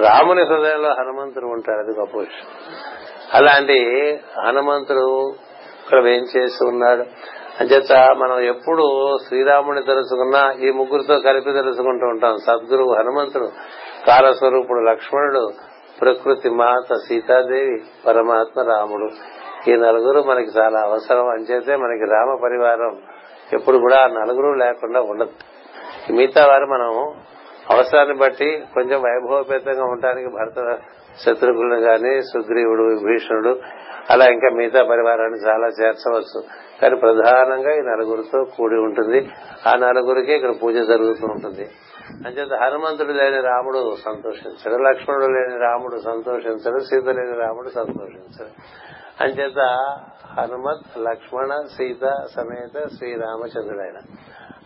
[0.00, 1.78] రాముని హృదయంలో హనుమంతుడు ఉంటాడు.
[1.78, 2.48] అది గొప్ప విషయం.
[3.34, 5.34] అలాంటి హనుమంతుడు
[5.84, 7.04] ఇక్కడ ఏం చేసి ఉన్నాడు?
[7.60, 12.36] అంచేత మనం ఎప్పుడు శ్రీరాముని తెలుసుకున్నా ఈ ముగ్గురితో కలిపి తెలుసుకుంటూ ఉంటాం.
[12.36, 13.48] సద్గురువు హనుమంతుడు
[14.06, 15.50] కాలస్వరూపుడు లక్ష్మణుడు
[16.00, 19.10] ప్రకృతి మాత సీతాదేవి పరమాత్మ రాముడు.
[19.70, 21.28] ఈ నలుగురు మనకి చాలా అవసరం.
[21.28, 23.02] అంచేతే మనకి రామ పరివారం
[23.52, 25.30] ఎప్పుడు కూడా ఆ నలుగురు లేకుండా ఉండదు.
[26.12, 27.14] మిగతా వారు మనం
[27.70, 30.78] అవసరాన్ని బట్టి కొంచెం వైభవపేతంగా ఉండడానికి భర్త
[31.18, 33.60] శత్రుఘ్నుడు గాని సుగ్రీవుడు విభీషణుడు
[34.10, 36.42] అలా ఇంకా మిగతా పరివారాన్ని చాలా చేర్చవచ్చు.
[36.82, 39.30] కానీ ప్రధానంగా ఈ నలుగురితో కూడి ఉంటుంది.
[39.66, 41.70] ఆ నలుగురికి ఇక్కడ పూజ జరుగుతూ ఉంటుంది.
[42.26, 48.50] అంచేత హనుమంతుడు లేని రాముడు సంతోషించడు లక్ష్మణుడు లేని రాముడు సంతోషించడు సీత లేని రాముడు సంతోషించడు.
[49.20, 49.58] అంచేత
[50.38, 53.98] హనుమత్ లక్ష్మణ సీత సమేత శ్రీరామచంద్రుడైన.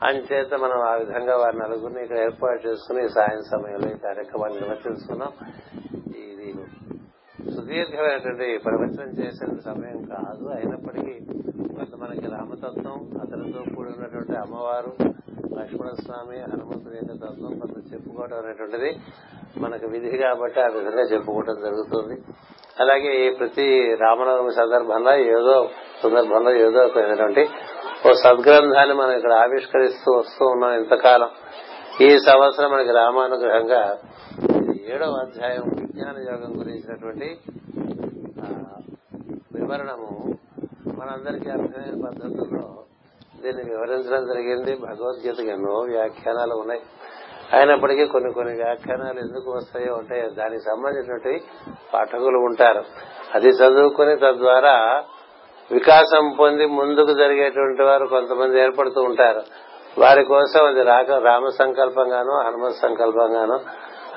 [0.03, 5.29] అంచేత మనం ఆ విధంగా వారి నలుగురిని ఇక్కడ ఏర్పాటు చేసుకుని సాయం సమయంలో ఈ కార్యక్రమాన్ని నిర్వర్తిస్తున్నాం
[7.55, 10.49] సుదీర్ఘమైనటువంటి ప్రవచనం చేసే సమయం కాదు.
[10.49, 11.15] అయినప్పటికీ
[11.77, 14.93] కొంత మనకి రామతత్వం అతనితో కూడినటువంటి అమ్మవారు
[15.59, 18.91] లక్ష్మణ స్వామి హనుమంతుడి యొక్క తత్వం కొంత చెప్పుకోవడం అనేటువంటిది
[19.59, 22.23] మనకు విధి కాబట్టి ఆ విధంగా చెప్పుకోవడం జరుగుతుంది.
[22.81, 25.69] అలాగే ప్రతి రామనవమి సందర్భంలో ఏదో
[26.03, 27.49] సందర్భంలో ఏదో ఒకటువంటి
[28.09, 31.29] ఓ సద్గ్రంథాన్ని మనం ఇక్కడ ఆవిష్కరిస్తూ వస్తూ ఉన్నాం ఇంతకాలం.
[32.01, 33.99] ఈ సంవత్సరం మనకి రామానుగ్రహంగా
[34.93, 37.39] ఏడవ అధ్యాయం విజ్ఞాన యోగం గురించినటువంటి
[39.55, 40.35] వివరణము
[40.99, 42.69] మనందరికీ అర్థమైన పద్ధతుల్లో
[43.43, 44.77] దీన్ని వివరించడం జరిగింది.
[44.77, 46.81] భగవద్గీతకి ఎన్నో వ్యాఖ్యానాలు ఉన్నాయి.
[47.53, 51.45] అయినప్పటికీ కొన్ని కొన్ని వ్యాఖ్యానాలు ఎందుకు వస్తాయో అంటే దానికి సంబంధించినటువంటి
[51.95, 52.85] పాఠకులు ఉంటారు.
[53.35, 55.05] అది చదువుకుని తద్వారా
[55.73, 59.43] వికాసం పొంది ముందుకు జరిగేటువంటి వారు కొంతమంది ఏర్పడుతూ ఉంటారు.
[59.99, 63.61] వారి కోసం అది రాక రామ సంకల్పంగానో హనుమత్ సంకల్పంగానో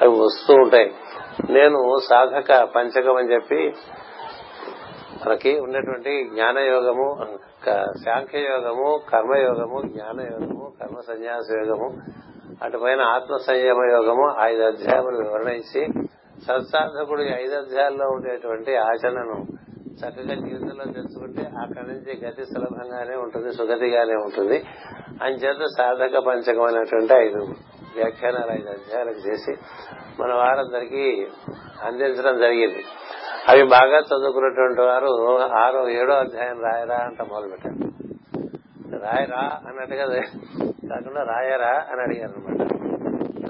[0.02, 0.92] అవి వస్తూ ఉంటాయి.
[1.50, 1.80] నేను
[2.10, 3.74] సాధక పంచకం అని చెప్పి
[5.26, 7.08] మనకి ఉన్నటువంటి జ్ఞానయోగము
[8.06, 11.88] సాంఖ్యయోగము కర్మయోగము జ్ఞానయోగము కర్మ సన్యాస యోగము
[12.64, 15.82] అటుపైన ఆత్మ సంయమ యోగము ఐదు అధ్యాయములు వివరణించి
[16.42, 19.38] సత్సాధకుడు ఐదు అధ్యాయాల్లో ఉండేటువంటి ఆచరణను
[20.00, 24.58] చక్కగా జీవితంలో తెలుసుకుంటే అక్కడి నుంచి గతి సులభంగానే ఉంటుంది సుగతిగానే ఉంటుంది.
[25.22, 27.42] అంచేత సాధక పంచకం అనేటువంటి ఐదు.
[27.98, 29.54] వ్యాఖ్యానాలు ఐదు అధ్యాయాలకు చేసి
[30.20, 31.06] మన వారందరికీ
[31.84, 32.82] అందించడం జరిగింది.
[33.50, 35.12] అవి బాగా చదువుకున్నటువంటి వారు
[35.58, 37.76] ఆరో ఏడో అధ్యాయం రాయరా అంట మొదలు పెట్టారు
[39.04, 40.06] రాయరా అన్నట్టుగా
[40.90, 42.62] కాకుండా రాయరా అని అడిగారు అనమాట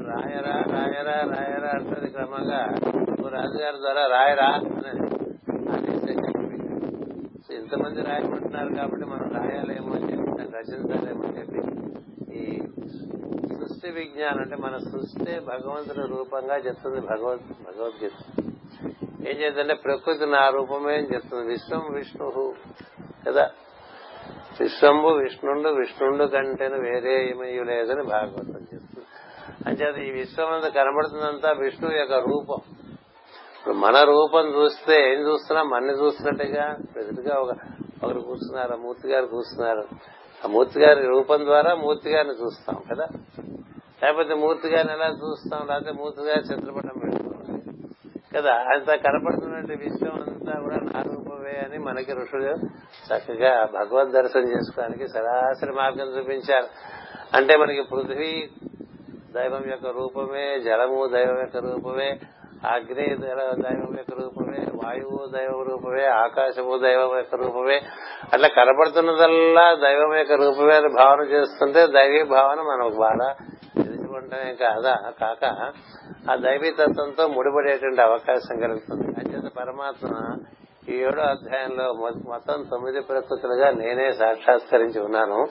[0.10, 2.62] రాయరా రాయరా రాయరా అంటది క్రమంగా
[3.34, 4.94] రాజుగారి ద్వారా రాయరా అని
[7.58, 11.60] ఇంతమంది రాయమంటున్నారు కాబట్టి మనం రాయాలేమో అని చెప్పి రచించాలేమో అని చెప్పి
[12.38, 12.60] ఈ
[13.56, 18.12] సృష్టి విజ్ఞానం అంటే మన సృష్టి భగవంతుని రూపంగా చెప్తుంది భగవద్ భగవద్గీత.
[19.28, 21.48] ఏం చేద్దంటే ప్రకృతి నా రూపమే అని చెప్తుంది.
[21.48, 22.54] విశ్వం విష్ణు
[23.28, 23.52] కదా?
[24.60, 29.06] విశ్వంబు విష్ణుండు విష్ణుండు కంటేను వేరే ఏమయ్యూ లేదని భాగవతం చెప్తుంది.
[29.68, 32.58] అంచేత ఈ విశ్వం అంతా కనబడుతుందంతా విష్ణువు యొక్క రూపం.
[33.60, 35.64] ఇప్పుడు మన రూపం చూస్తే ఏం చూస్తున్నా?
[35.64, 36.78] మన్ని చూస్తున్నట్టుగా?
[36.98, 37.56] ఎదురుగా ఒక
[38.04, 39.84] ఒకరు కూర్చున్నారు ఆ మూర్తి గారు కూర్చున్నారు.
[40.46, 43.08] ఆ మూర్తి గారి రూపం ద్వారా మూర్తి గారిని చూస్తాం కదా?
[44.04, 45.68] లేకపోతే మూర్తి గారిని ఎలా చూస్తాం?
[45.68, 47.62] లేకపోతే మూర్తి గారి చిత్రపటం పెట్టుకోవాలి.
[48.36, 48.54] కదా?
[48.54, 52.54] అంత కనపడుతున్నటువంటి విషయం అంతా కూడా నా రూపమే అని మనకి ఋషులు
[53.08, 56.68] చక్కగా భగవద్ దర్శనం చేసుకోవడానికి సరాసరి మార్గం చూపించారు.
[57.34, 58.50] అంటే మనకి పృథ్వీ
[59.32, 62.20] దైవం యొక్క రూపమే జలము దైవం యొక్క రూపమే
[62.66, 67.82] అగ్ని దైవం యొక్క రూపమే వాయువు దైవ రూపమే ఆకాశము దైవం యొక్క రూపమే.
[68.34, 73.36] అట్లా కనపడుతున్నదల్లా దైవం యొక్క రూపమే అని భావన చేస్తుంటే దైవీ భావన మనకు బాగా
[73.84, 75.12] తెలుసుకుంటమే కాదా?
[75.22, 75.72] కాక
[76.32, 79.08] ఆ దైవీ తత్వంతో ముడిపడేటువంటి అవకాశం కలుగుతుంది.
[79.08, 80.36] అత్యంత పరమాత్మ
[80.90, 81.94] ఈ ఏడో అధ్యాయంలో
[82.30, 85.48] మొత్తం తొమ్మిది ప్రకృతులుగా నేనే సాక్షాత్కరించి ఉన్నాను.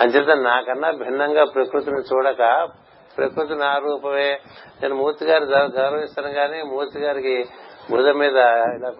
[0.00, 2.68] అంచేత నాకన్నా భిన్నంగా ప్రకృతిని చూడక
[3.16, 4.40] ప్రకృతి నా రూపమే
[4.82, 7.44] నేను మూర్తి గారు గౌరవిస్తాను కానీ మూర్తి గారికి
[7.90, 8.36] భుజం మీద
[8.76, 8.90] ఇలా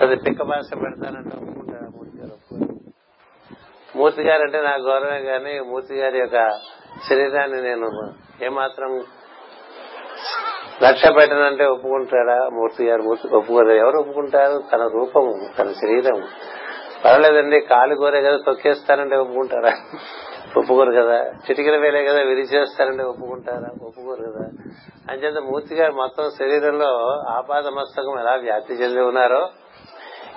[0.00, 2.34] అది పిక్క భాష పెడతానంటే ఒప్పుకుంటాడు మూర్తి గారు
[3.98, 6.50] మూర్తి గారు అంటే నా గౌరవమే కానీ మూర్తి గారి యొక్క
[7.08, 7.88] శరీరాన్ని నేను
[8.42, 9.04] ఏమాత్రం
[10.82, 13.02] లక్ష్య పెట్టనంటే ఒప్పుకుంటాడా మూర్తి గారు?
[13.02, 13.68] మూర్తి ఒప్పుకోరు.
[13.68, 14.64] ఎవరు ఒప్పుకుంటారు?
[14.72, 16.18] తన రూపము తన శరీరం
[17.04, 19.72] పర్వాలేదండి కాలు గోరే కదా తొక్కేస్తానంటే ఒప్పుకుంటారా?
[20.56, 21.22] ఒప్పుకోరు కదా.
[21.22, 23.86] చిటికల వేలే కదా విరిచేస్తారంటే ఒప్పుకుంటారా?
[23.86, 24.48] ఒప్పుకోరు కదా.
[25.10, 29.48] అంచేత మూర్తి గారు మొత్తం శరీరంలో ఆపాద మస్తకం ఎలా వ్యాప్తి చెంది ఉన్నారో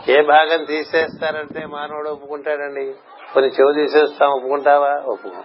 [0.10, 2.96] ఏ భాగం తీసేస్తారంటే మానవుడు ఒప్పుకుంటాడండి.
[3.34, 5.04] కొన్ని చెవు తీసేస్తాం ఒప్పుకుంటావా?
[5.06, 5.44] ఒప్పుకో.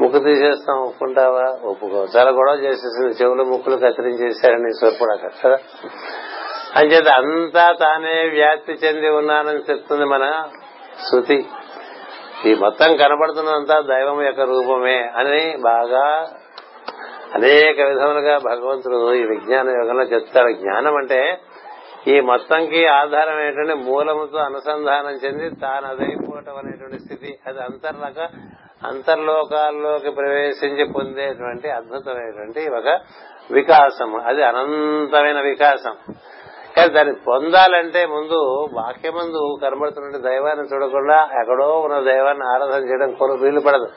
[0.00, 1.58] ముక్కు తీసేస్తాం ఒప్పుకుంటావా?
[1.62, 2.06] ఒప్పుకో.
[2.16, 3.14] చాలా గొడవ చేసేసింది.
[3.22, 5.56] చెవులు ముక్కులు కత్తిరించేశారని సరిపడాక కదా?
[6.76, 10.48] అంచేత అంతా తానే వ్యాప్తి చెంది ఉన్నానని చెప్తుంది మన
[11.10, 11.46] శృతి.
[12.46, 16.26] ఈ మొత్తం కనబడుతున్నంతా దైవం యొక్క రూపమే అని బాగా
[17.34, 21.38] అనేక విధములుగా భగవంతుడు ఈ విజ్ఞాన యోగంలో చెప్తాడు జ్ఞానం అంటే
[22.08, 27.38] ఈ మొత్తంకి ఆధారం ఏంటంటే మూలముతో అనుసంధానం చెంది తాను అదైపోవటం అనేటువంటి స్థితి.
[27.46, 28.28] అది అంతర్లక
[28.86, 33.00] అంతర్లోకాల్లోకి ప్రవేశించి పొందేటువంటి అద్భుతమైనటువంటి ఒక
[33.50, 35.96] వికాసం అది అనంతమైన వికాసం.
[36.78, 43.60] కానీ దాన్ని పొందాలంటే ముందు వాక్యమందు కనబడుతున్న దైవాన్ని చూడకుండా ఎక్కడో ఉన్న దైవాన్ని ఆరాధన చేయడం కొను వీలు
[43.60, 43.88] పడదు.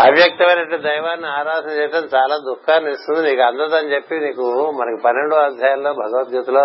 [0.00, 3.30] అవ్యక్తమైనటువంటి దైవాన్ని ఆరాధన చేయడం చాలా దుఃఖాన్ని ఇస్తుంది.
[3.30, 6.60] నీకు అందదని చెప్పి నీకు మనకి పన్నెండో అధ్యాయంలో భగవద్గీతలో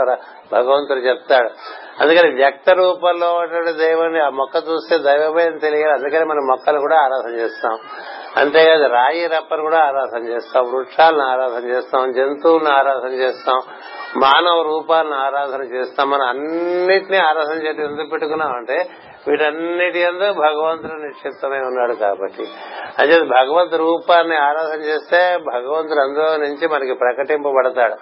[0.54, 1.50] భగవంతుడు చెప్తాడు.
[2.00, 5.92] అందుకని వ్యక్త రూపంలో ఉన్నటువంటి దైవాన్ని ఆ మొక్క చూస్తే దైవమే అని తెలియాలి.
[5.92, 7.78] అందుకని మనం మొక్కలు కూడా ఆరాధన చేస్తాం.
[8.38, 10.74] అంతేకాదు రాయి రప్పను కూడా ఆరాధన చేస్తాం.
[10.74, 12.14] వృక్షాలను ఆరాధన చేస్తాం.
[12.14, 13.60] జంతువులను ఆరాధన చేస్తాం.
[14.18, 18.90] మానవ రూపాలను ఆరాధన చేస్తాం మనం అన్నిటినీ ఆరాధన చేయడం ఎందుకు పెట్టుకున్నాం అంటే
[19.28, 22.48] వీటన్నిటి ఎందు భగవంతుడు నిక్షిప్తమై ఉన్నాడు కాబట్టి.
[23.00, 27.96] అదే భగవంతు రూపాన్ని ఆరాధన చేస్తే భగవంతుడు అందులో నుంచి మనకి ప్రకటింపబడతాడు.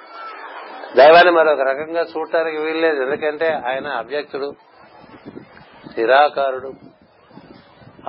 [0.97, 3.04] దైవాన్ని మరొక రకంగా చూడటానికి వీల్లేదు.
[3.04, 4.52] ఎందుకంటే ఆయన అవ్యక్తుడు
[5.97, 6.71] నిరాకారుడు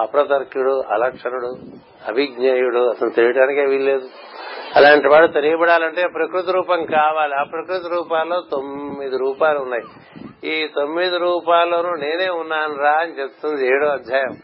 [0.01, 1.57] అప్రతర్కుడు అలక్షణుడు
[2.09, 2.91] అవిజ్ఞేయుడు.
[2.91, 4.09] అసలు తెలియటానికే వీల్లేదు.
[4.77, 7.35] అలాంటి వాడు తెలియబడాలంటే ప్రకృతి రూపం కావాలి.
[7.35, 9.85] ఆ ప్రకృతి రూపాల్లో తొమ్మిది రూపాలు ఉన్నాయి.
[10.51, 14.37] ఈ తొమ్మిది రూపాల్లోనూ నేనే ఉన్నాను రా అని చెప్తుంది ఏడో అధ్యాయం.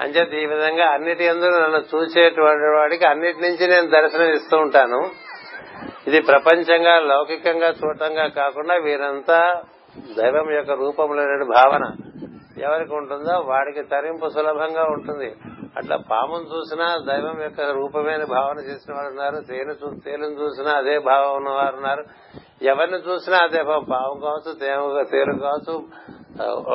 [0.00, 5.10] అంచేత ఈ విధంగా అన్నిటి అందరూ నన్ను చూసేటువంటి వాడికి అన్నిటి నుంచి నేను దర్శనం ఇస్తూ ఉంటాను.
[6.06, 9.62] ఇది ప్రపంచంగా లౌకికంగా చూడటంగా కాకుండా వీరంతా
[10.22, 11.96] దైవం యొక్క రూపంలో భావన
[12.62, 15.34] ఎవరికి ఉంటుందో వాడికి తరింపు సులభంగా ఉంటుంది.
[15.76, 21.36] అట్లా పామును చూసినా దైవం యొక్క రూపమైన భావన చేసిన వారు ఉన్నారు తేను తేలును చూసినా అదే భావం
[21.36, 22.04] ఉన్నవారు ఉన్నారు.
[22.62, 25.74] ఎవరిని చూసినా అదే భావం పాము కావచ్చు తేమ తేలు కావచ్చు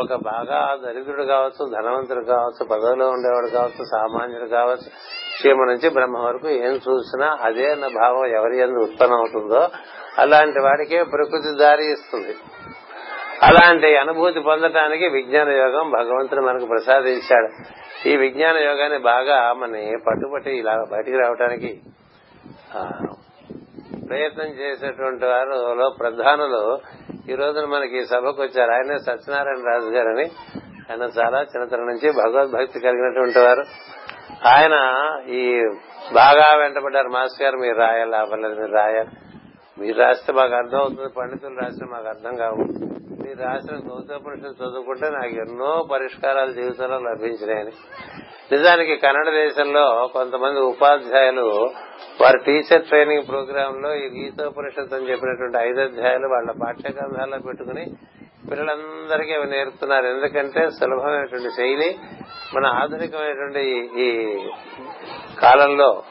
[0.01, 4.89] ఒక బాగా దరిద్రుడు కావచ్చు ధనవంతుడు కావచ్చు పదవిలో ఉండేవాడు కావచ్చు సామాన్యుడు కావచ్చు
[5.33, 9.69] క్షేమ నుంచి బ్రహ్మ వరకు ఏం చూసినా అదే అన్న భావం ఎవరి ఎందు ఉత్పన్నం అవుతుందో
[10.17, 12.33] అలాంటి వాడికే ప్రకృతి దారి ఇస్తుంది.
[13.43, 17.49] అలాంటి అనుభూతి పొందటానికి విజ్ఞాన యోగం భగవంతుడు మనకు ప్రసాదించాడు.
[18.09, 19.75] ఈ విజ్ఞాన యోగాన్ని బాగా మన
[20.07, 21.81] పట్టుబట్టి ఇలా బయటికి రావడానికి
[24.09, 26.79] ప్రయత్నం చేసేటువంటి వారిలో ప్రధానులు.
[27.31, 28.71] ఈ రోజున మనకి సభకు వచ్చారు.
[28.71, 30.25] ఆయనే సత్యనారాయణ రాజు గారని.
[30.91, 33.63] ఆయన చాలా చిన్నతనం నుంచి భగవద్భక్తి కలిగినటువంటి వారు.
[34.47, 34.75] ఆయన
[35.29, 35.69] ఈ
[36.13, 37.07] బాగా వెంటబడ్డారు.
[37.07, 39.09] మాస్టర్ గారు మీరు రాయాలి లాభలేదు మీరు రాయాలి.
[39.81, 42.63] మీరు రాస్తే మాకు అర్థం అవుతుంది పండితులు రాస్తే మాకు అర్థం కావు.
[43.23, 47.71] మీరు రాసిన గౌతమపురుషులు చదువుకుంటే నాకు ఎన్నో పరిష్కారాలు జీవితంలో లభించినాయని.
[48.51, 51.69] నిజానికి కన్నడ దేశంలో కొంతమంది ఉపాధ్యాయులు
[52.21, 57.85] వారి టీచర్ ట్రైనింగ్ ప్రోగ్రామ్లో ఈ గీతోపనిషత్ అని చెప్పినటువంటి ఐదు అధ్యాయాలు వాళ్ళ పాఠ్యగ్రంథాల్లో పెట్టుకుని
[58.51, 60.05] పిల్లలందరికీ అవి నేర్పుతున్నారు.
[60.05, 61.99] ఎందుకంటే సులభమైనటువంటి శైలి
[62.55, 64.09] మన ఆధునికమైనటువంటి ఈ
[65.39, 66.03] కాలంలో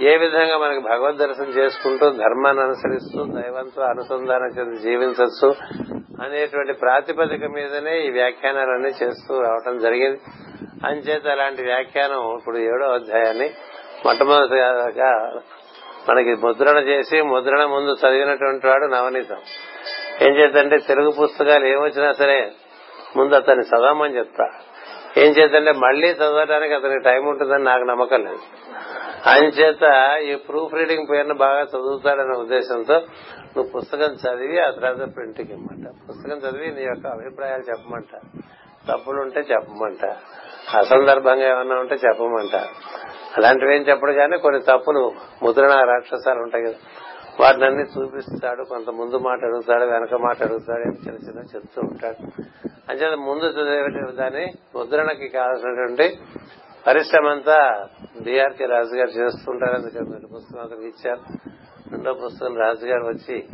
[0.00, 5.54] ఏ విధంగా మనకి భగవద్ దర్శనం చేసుకుంటూ ధర్మాన్ని అనుసరిస్తూ దైవంతో అనుసంధానం చెంది జీవించవచ్చు
[6.22, 10.20] అనేటువంటి ప్రాతిపదిక మీదనే ఈ వ్యాఖ్యానాలన్నీ చేస్తూ రావటం జరిగింది.
[10.86, 13.50] అంచేత అలాంటి వ్యాఖ్యానం ఇప్పుడు ఏడో అధ్యాయాన్ని
[14.06, 15.40] మొట్టమొదటిగా
[16.08, 19.36] మనకి ముద్రణ చేసి ముద్రణ ముందు చదివినటువంటి వాడు నవనీతం.
[20.22, 22.52] ఏం చేద్దంటే తెలుగు పుస్తకాలు ఏమొచ్చినా సరే
[23.16, 24.50] ముందు అతన్ని చదవమని చెప్తా.
[25.16, 28.38] ఏం చేద్దంటే మళ్ళీ చదవడానికి అతనికి టైం ఉంటుందని నాకు నమ్మకం లేదు.
[29.26, 32.94] ఆయన చేత ఈ ప్రూఫ్ రీడింగ్ పేరును బాగా చదువుతాడనే ఉద్దేశంతో
[33.56, 35.88] నువ్వు పుస్తకం చదివి ఆ తర్వాత ప్రింట్కి ఇమ్మంట.
[36.08, 38.20] పుస్తకం చదివి నీ యొక్క అభిప్రాయాలు చెప్పమంట.
[38.92, 40.04] తప్పులుంటే చెప్పమంట.
[40.76, 42.56] అసందర్భంగా ఏమన్నా ఉంటే చెప్పమంట.
[43.36, 46.74] అలాంటివి ఏం చెప్పడు కానీ కొన్ని తప్పులు ముద్రణ రాక్షసాలు ఉంటాయి కదా.
[47.40, 52.42] వాటిని అన్ని చూపిస్తాడు కొంత ముందు మాట అడుగుతాడు వెనక మాట అడుగుతాడు చిన్న చిన్న చెప్తూ ఉంటాడు.
[52.90, 56.18] అంచేత ముందు చదివే దాన్ని ముద్రణకి కావాల్సినటువంటి
[56.86, 57.88] పరిశ్రమ అంతా
[58.20, 59.74] బీఆర్కే రాజు గారు చేస్తుంటారు.
[59.74, 61.20] అందుకని మీరు పుస్తకం అతనికి ఇచ్చారు.
[61.92, 63.44] రెండో పుస్తకం రాజు గారు వచ్చి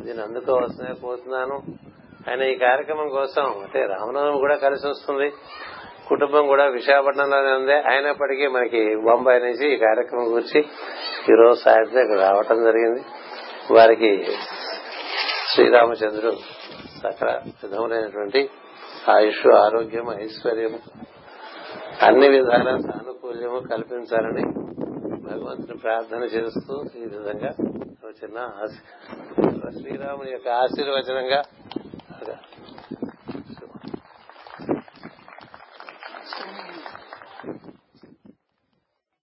[0.00, 1.62] దీన్ని అందుకోవాల్సిన పోతున్నాను
[2.30, 5.32] ఆయన ఈ కార్యక్రమం కోసం అంటే రామనవమి కూడా కలిసి వస్తుంది.
[6.08, 7.72] కుటుంబం కూడా విశాఖపట్నంలోనే ఉంది.
[7.72, 10.60] అయినప్పటికీ మనకి బొంబాయి నుంచి ఈ కార్యక్రమం గురించి
[11.32, 13.02] ఈరోజు సాయంత్రం ఇక్కడ రావటం జరిగింది.
[13.74, 14.26] వారికి
[15.54, 16.36] శ్రీరామచంద్రుడు
[17.02, 18.50] సకల విధములైనటువంటి
[19.10, 20.74] ఆయుష్ ఆరోగ్యం ఐశ్వర్యం
[22.02, 24.44] అన్ని విధాల సానుకూల్యము కల్పించాలని
[25.20, 27.52] భగవంతుని ప్రార్థన చేస్తూ ఈ విధంగా
[28.20, 28.38] చిన్న
[29.70, 31.40] శ్రీరాముని యొక్క ఆశీర్వచనంగా